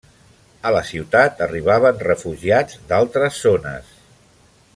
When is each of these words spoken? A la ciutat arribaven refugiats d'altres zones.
A 0.69 0.71
la 0.75 0.79
ciutat 0.91 1.43
arribaven 1.47 2.01
refugiats 2.07 2.81
d'altres 2.93 3.39
zones. 3.49 3.95